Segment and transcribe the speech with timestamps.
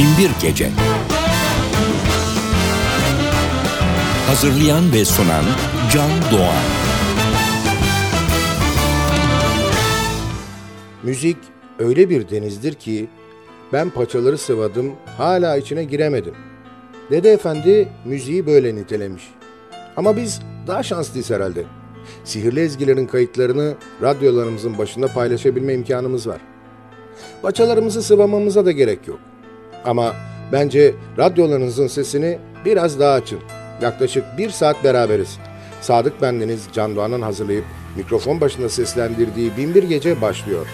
[0.00, 0.70] Binbir Gece
[4.26, 5.44] Hazırlayan ve sunan
[5.92, 6.64] Can Doğan
[11.02, 11.36] Müzik
[11.78, 13.08] öyle bir denizdir ki
[13.72, 16.34] ben paçaları sıvadım hala içine giremedim.
[17.10, 19.22] Dede Efendi müziği böyle nitelemiş.
[19.96, 21.64] Ama biz daha şanslıyız herhalde.
[22.24, 26.40] Sihirli ezgilerin kayıtlarını radyolarımızın başında paylaşabilme imkanımız var.
[27.42, 29.29] Paçalarımızı sıvamamıza da gerek yok.
[29.84, 30.14] Ama
[30.52, 33.40] bence radyolarınızın sesini biraz daha açın.
[33.82, 35.38] Yaklaşık bir saat beraberiz.
[35.80, 37.64] Sadık bendeniz Can Doğan'ın hazırlayıp
[37.96, 40.66] mikrofon başında seslendirdiği Binbir Gece başlıyor.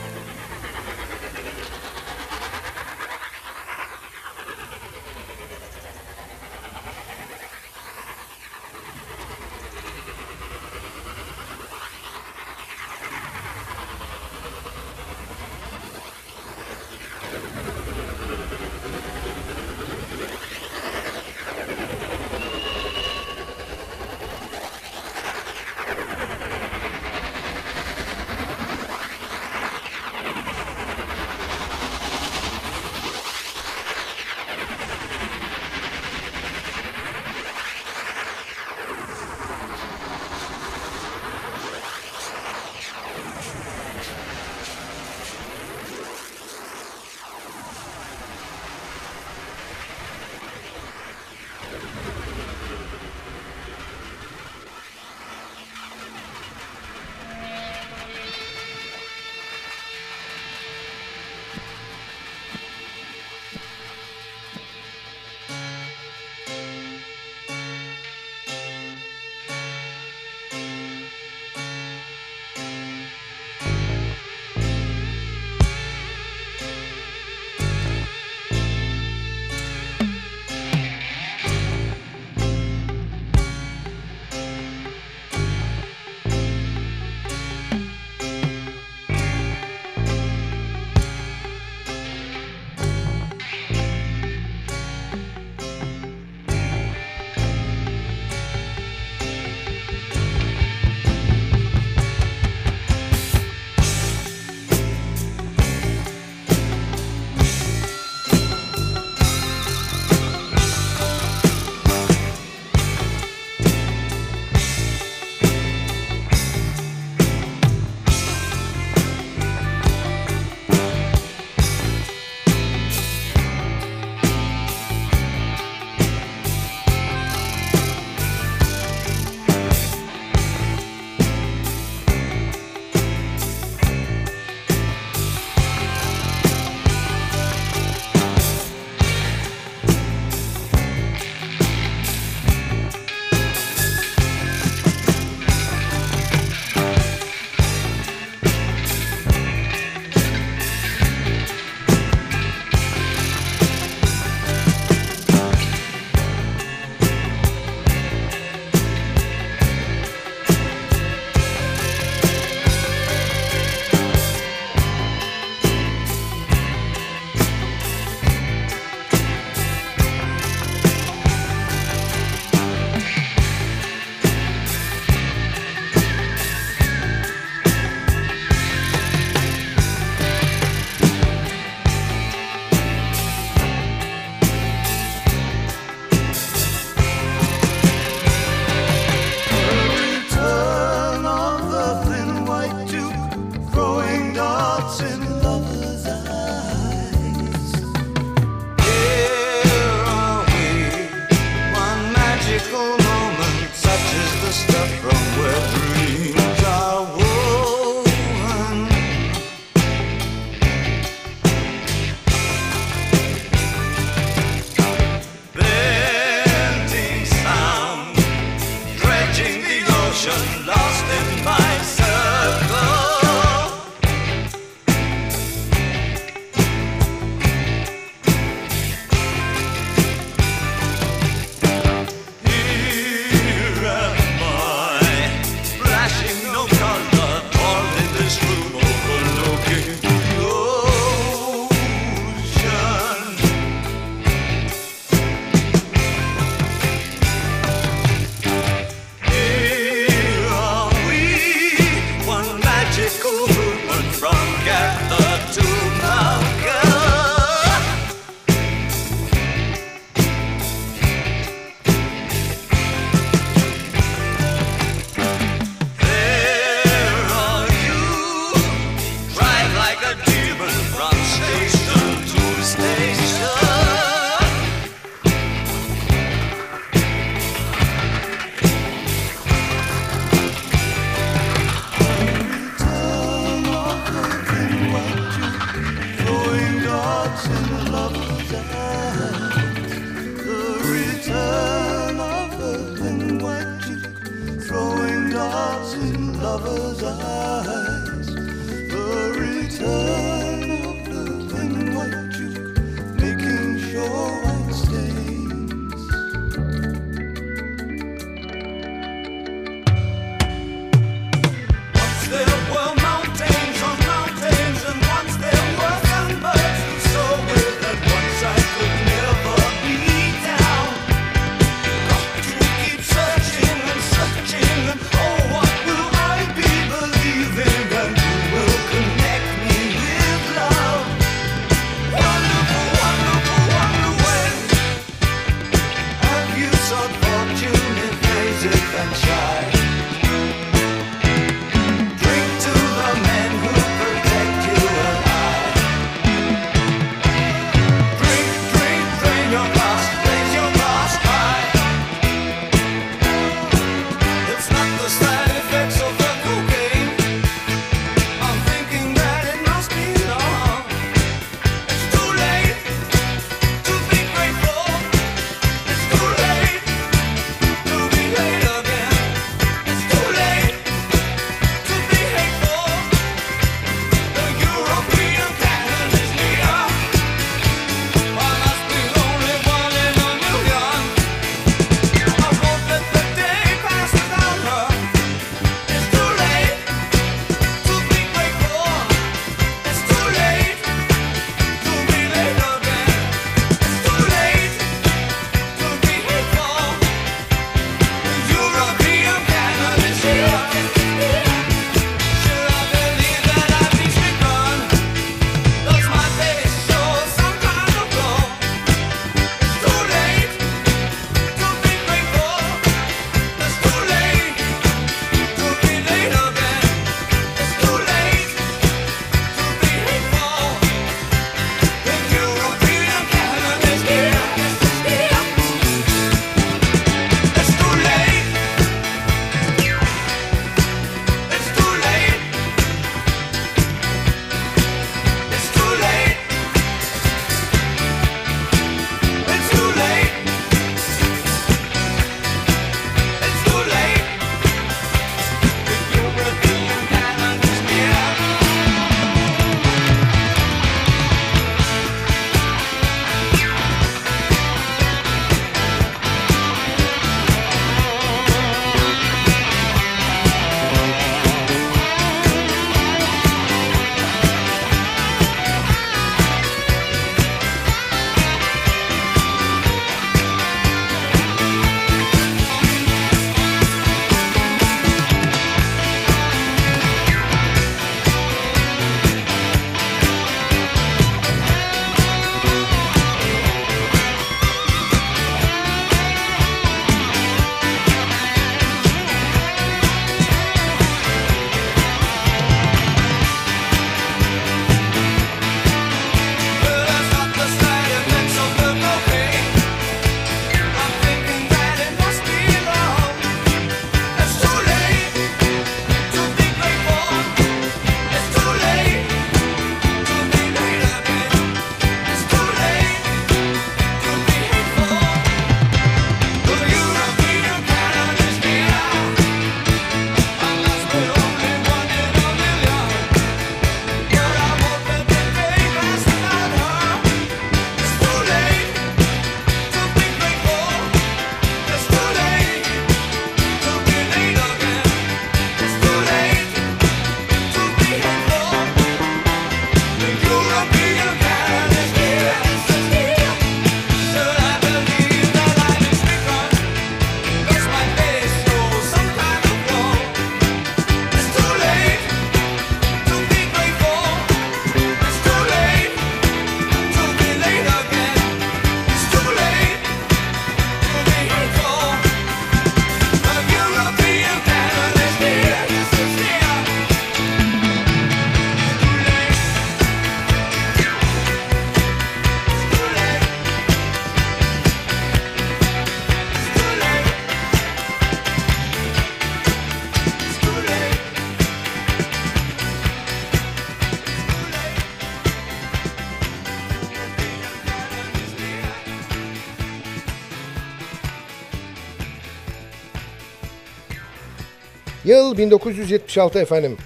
[595.56, 596.96] Yıl 1976 efendim.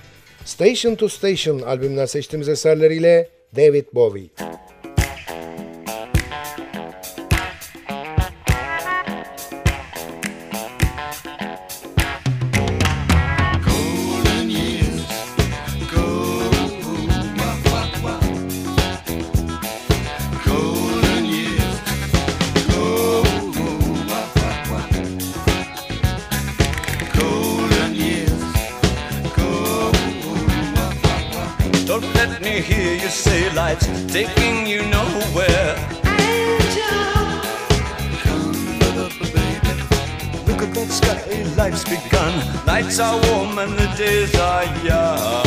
[0.44, 4.30] Station to Station albümünden seçtiğimiz eserleriyle David Bowie.
[32.62, 35.76] Hear you say life's taking you nowhere.
[40.46, 42.66] Look at that sky, life's begun.
[42.66, 45.44] Nights are warm and the days are young.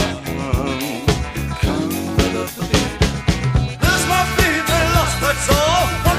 [3.82, 6.13] There's my baby lost, that's all.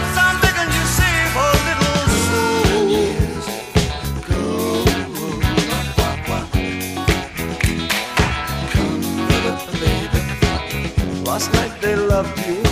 [12.14, 12.62] Loved you,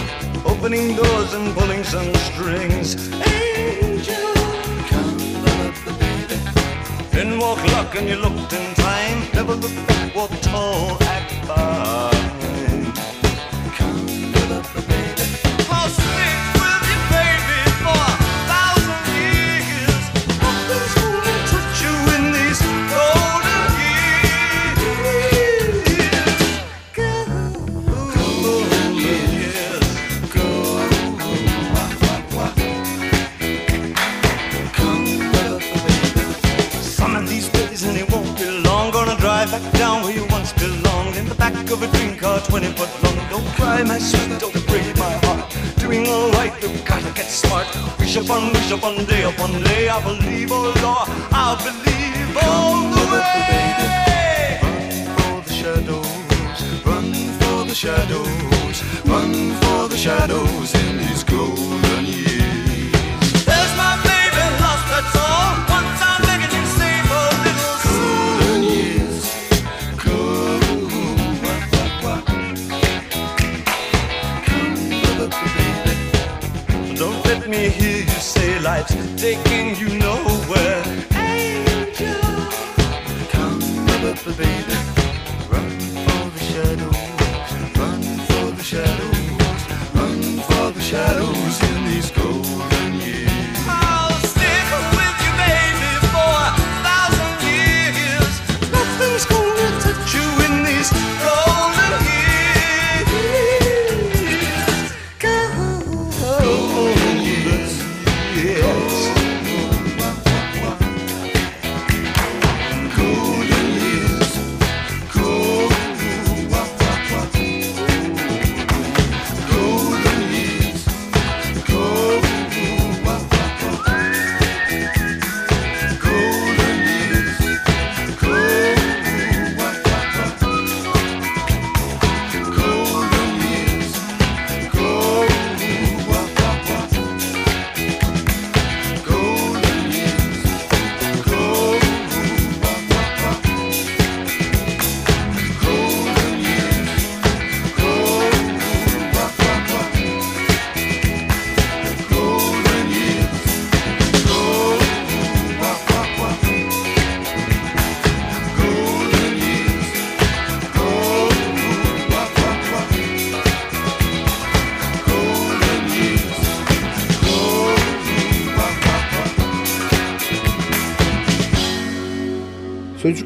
[0.47, 2.95] opening doors and pulling some strings.
[3.27, 4.35] Angel,
[4.91, 6.39] come love the baby.
[7.11, 9.19] Then walk luck and you looked in time.
[9.35, 10.97] Never looked back, walked tall,
[41.73, 43.17] of a dream car 20 foot long.
[43.31, 45.51] Don't cry my sweet, don't break my heart.
[45.77, 47.67] Doing alright, you've gotta get smart.
[47.99, 49.89] Wish upon, wish upon, day upon day.
[49.89, 54.59] I believe, oh Lord, I believe all the way.
[55.17, 57.09] For the shadows, run
[57.41, 58.77] for the shadows,
[59.07, 61.72] run for the shadows in these golden
[78.83, 80.42] life's taking you nowhere.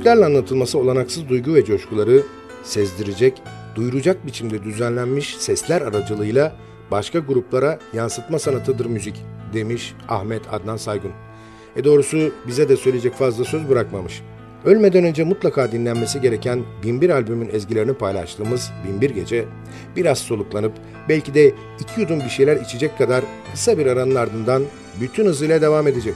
[0.07, 2.23] Sözcüklerle anlatılması olanaksız duygu ve coşkuları
[2.63, 3.43] sezdirecek,
[3.75, 6.57] duyuracak biçimde düzenlenmiş sesler aracılığıyla
[6.91, 9.23] başka gruplara yansıtma sanatıdır müzik
[9.55, 11.11] demiş Ahmet Adnan Saygun.
[11.77, 14.23] E doğrusu bize de söyleyecek fazla söz bırakmamış.
[14.65, 19.45] Ölmeden önce mutlaka dinlenmesi gereken Binbir albümün ezgilerini paylaştığımız Binbir Gece
[19.97, 20.73] biraz soluklanıp
[21.09, 24.63] belki de iki yudum bir şeyler içecek kadar kısa bir aranın ardından
[25.01, 26.15] bütün hızıyla devam edecek.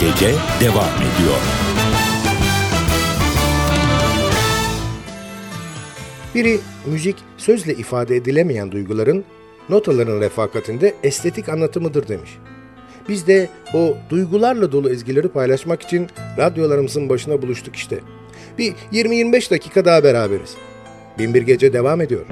[0.00, 1.40] Gece devam ediyor.
[6.34, 9.24] Biri müzik sözle ifade edilemeyen duyguların
[9.68, 12.38] notaların refakatinde estetik anlatımıdır demiş.
[13.08, 16.06] Biz de o duygularla dolu ezgileri paylaşmak için
[16.38, 18.00] radyolarımızın başına buluştuk işte.
[18.58, 20.54] Bir 20-25 dakika daha beraberiz.
[21.18, 22.26] Binbir Gece devam ediyor.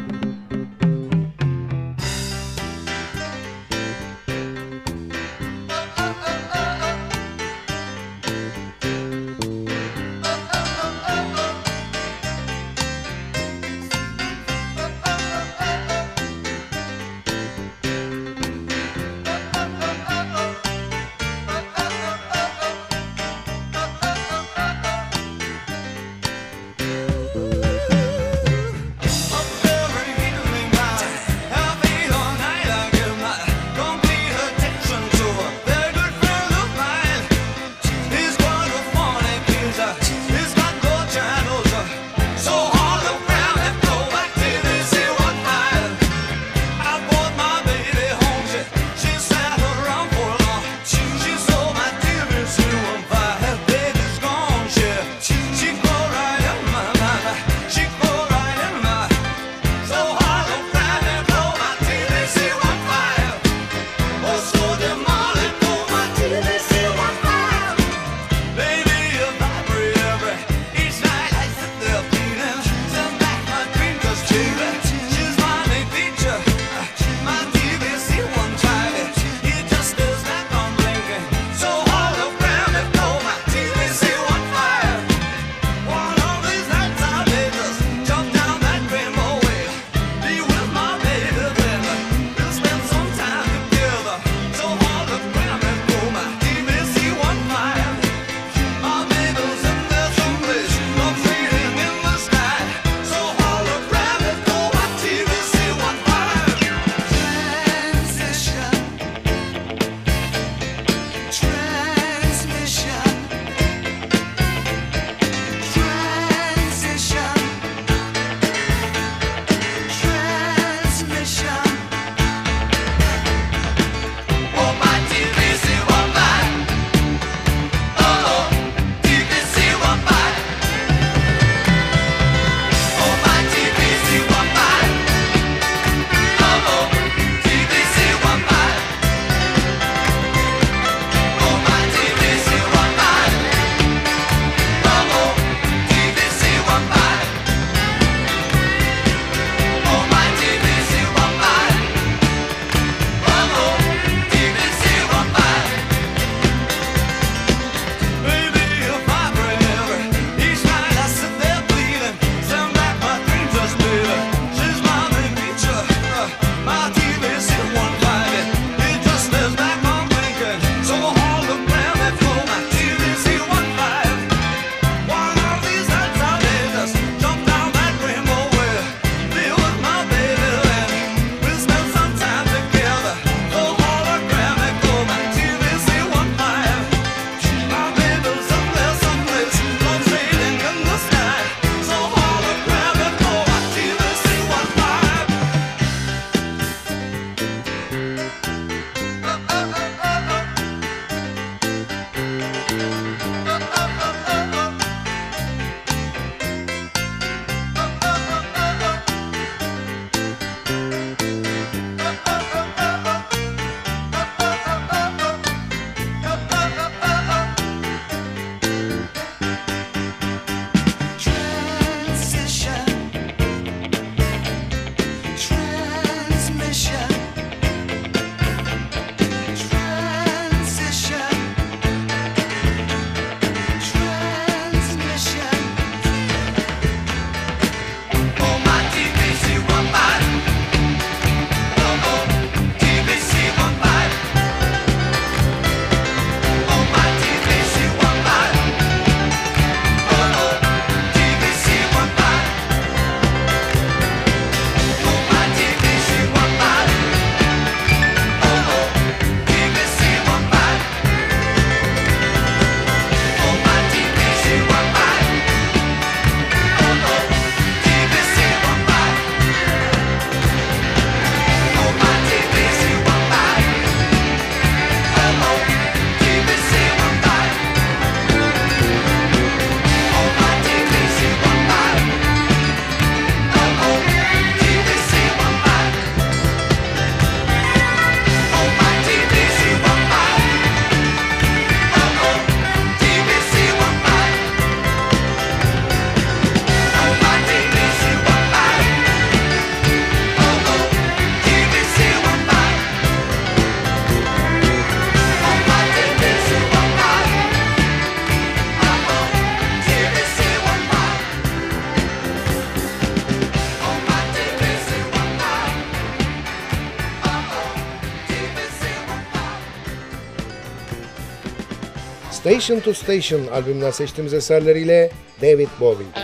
[322.55, 325.11] Station to Station albümünden seçtiğimiz eserleriyle
[325.43, 326.24] David Bowie.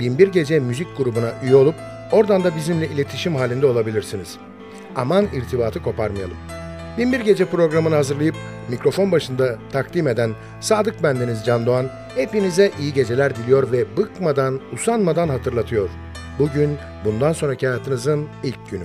[0.00, 1.74] Binbir Gece müzik grubuna üye olup
[2.12, 4.36] oradan da bizimle iletişim halinde olabilirsiniz.
[4.96, 6.36] Aman irtibatı koparmayalım.
[6.98, 8.34] Binbir Gece programını hazırlayıp
[8.68, 15.28] mikrofon başında takdim eden Sadık Bendeniz Can Doğan hepinize iyi geceler diliyor ve bıkmadan, usanmadan
[15.28, 15.88] hatırlatıyor.
[16.38, 18.84] Bugün bundan sonraki hayatınızın ilk günü.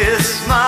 [0.00, 0.59] Christmas.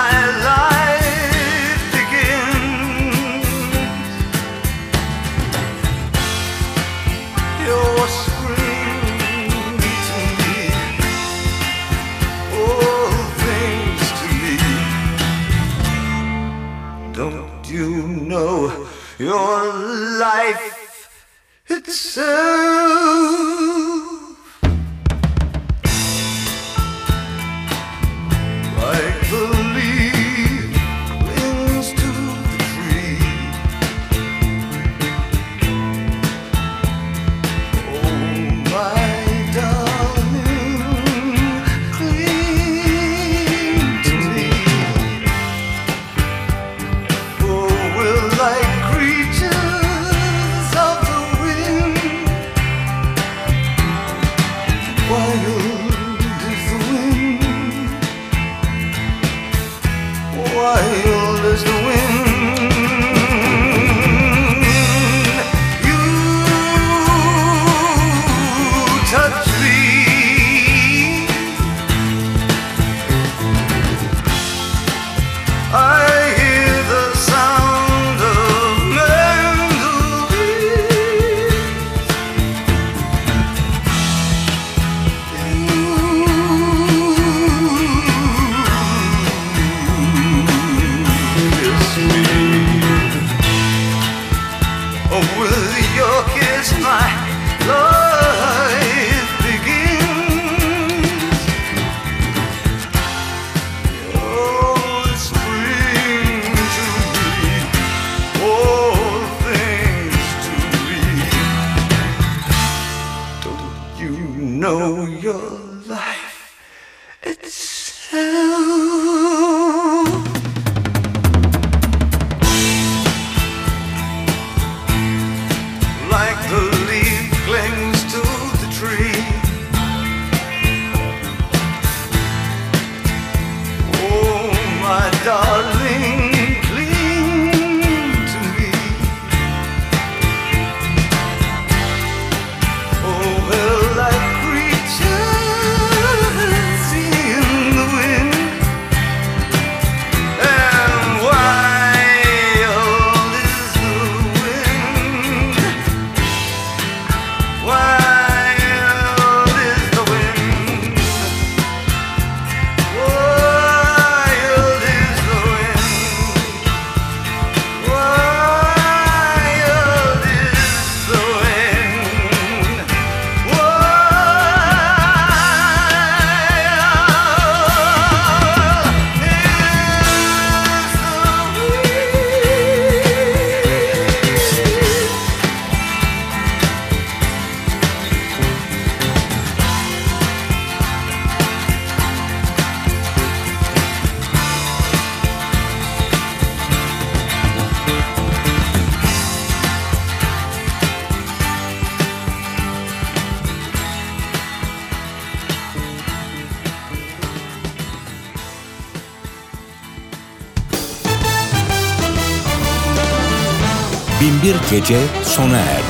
[214.73, 215.82] Gece sona erdi.